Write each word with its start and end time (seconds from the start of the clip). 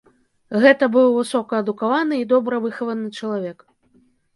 Гэта 0.63 0.83
быў 0.95 1.07
высокаадукаваны 1.19 2.13
і 2.25 2.27
добра 2.35 2.55
выхаваны 2.67 3.17
чалавек. 3.19 3.69